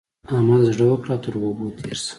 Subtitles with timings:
[0.35, 2.09] احمد زړه وکړه او تر اوبو تېر شه.